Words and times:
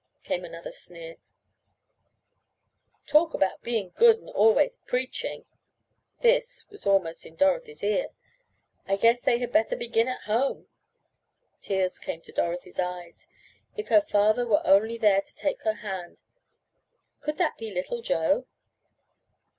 came 0.23 0.43
another 0.43 0.71
sneer, 0.71 1.17
"talk 3.05 3.35
about 3.35 3.61
being 3.61 3.91
good 3.93 4.17
and 4.17 4.31
always 4.31 4.79
preaching." 4.87 5.45
This, 6.21 6.67
was 6.71 6.87
almost 6.87 7.23
in 7.23 7.35
Dorothy's 7.35 7.83
ear. 7.83 8.07
"I 8.87 8.95
guess 8.95 9.21
they 9.21 9.37
had 9.37 9.51
better 9.51 9.75
begin 9.75 10.07
at 10.07 10.21
home!" 10.23 10.67
Tears 11.61 11.99
came 11.99 12.21
to 12.21 12.31
Dorothy's 12.31 12.79
eyes. 12.79 13.27
If 13.77 13.89
her 13.89 14.01
father 14.01 14.47
were 14.47 14.65
only 14.65 14.97
there 14.97 15.21
to 15.21 15.35
take 15.35 15.61
her 15.65 15.73
hand 15.85 16.17
could 17.19 17.37
that 17.37 17.59
be 17.59 17.71
little 17.71 18.01
Joe? 18.01 18.47